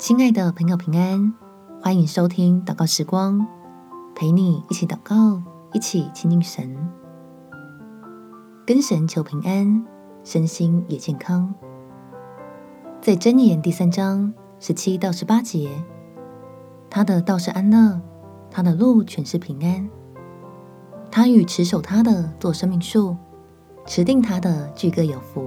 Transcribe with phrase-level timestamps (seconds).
[0.00, 1.34] 亲爱的朋友，平安，
[1.82, 3.46] 欢迎收听祷告时光，
[4.14, 5.42] 陪你一起祷告，
[5.74, 6.74] 一起亲近神，
[8.66, 9.84] 跟神求平安，
[10.24, 11.54] 身心也健康。
[13.02, 15.68] 在箴言第三章十七到十八节，
[16.88, 18.00] 他的道是安乐，
[18.50, 19.86] 他的路全是平安。
[21.10, 23.14] 他与持守他的作生命树，
[23.84, 25.46] 持定他的俱各有福。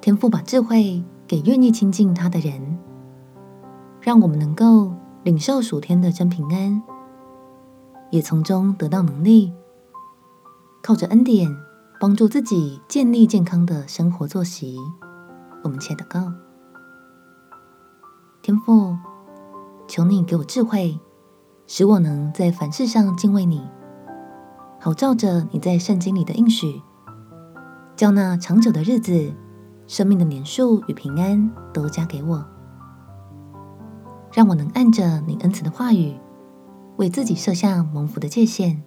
[0.00, 2.78] 天父把智慧给愿意亲近他的人，
[4.00, 4.90] 让我们能够
[5.24, 6.82] 领受属天的真平安，
[8.10, 9.52] 也从中得到能力，
[10.82, 11.54] 靠着恩典
[12.00, 14.78] 帮助自己建立健康的生活作息。
[15.62, 16.32] 我们且祷告：
[18.40, 18.96] 天父，
[19.86, 20.98] 求你给我智慧，
[21.66, 23.60] 使我能在凡事上敬畏你，
[24.80, 26.80] 好照着你在圣经里的应许，
[27.94, 29.34] 叫那长久的日子。
[29.88, 32.44] 生命的年数与平安都加给我，
[34.30, 36.14] 让我能按着你恩赐的话语，
[36.98, 38.82] 为自己设下蒙福的界限，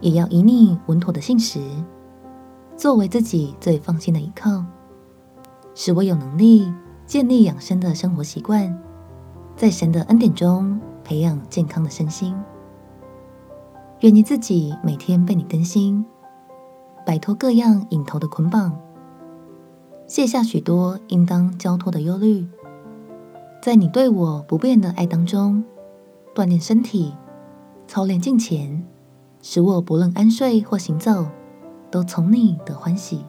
[0.00, 1.60] 也要以你稳妥的信实，
[2.76, 4.64] 作为自己最放心的依靠，
[5.76, 6.74] 使我有能力
[7.06, 8.76] 建立养生的生活习惯，
[9.54, 12.34] 在神的恩典中培养健康的身心。
[14.00, 16.04] 愿你自己每天被你更新，
[17.06, 18.76] 摆脱各样瘾头的捆绑。
[20.08, 22.48] 卸下许多应当交托的忧虑，
[23.60, 25.62] 在你对我不变的爱当中，
[26.34, 27.14] 锻炼身体，
[27.86, 28.82] 操练敬虔，
[29.42, 31.26] 使我不论安睡或行走，
[31.90, 33.22] 都从你得欢喜。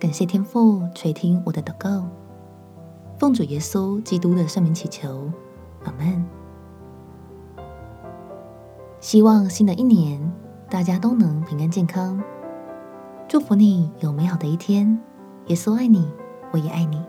[0.00, 2.08] 感谢天父垂听我的祷告，
[3.18, 5.30] 奉主耶稣基督的圣名祈求，
[5.84, 6.24] 阿门。
[8.98, 10.32] 希望新的一年
[10.70, 12.18] 大家都能平安健康，
[13.28, 14.98] 祝福你有美好的一天。
[15.48, 16.06] 耶稣爱你，
[16.52, 17.02] 我也爱你。